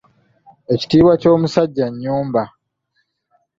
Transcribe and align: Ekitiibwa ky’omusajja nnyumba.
Ekitiibwa 0.73 1.13
ky’omusajja 1.21 1.85
nnyumba. 1.91 2.43